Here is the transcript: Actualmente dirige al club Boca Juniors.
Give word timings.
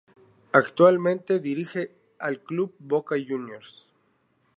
Actualmente 0.53 1.37
dirige 1.39 1.95
al 2.17 2.41
club 2.41 2.73
Boca 2.79 3.13
Juniors. 3.17 3.85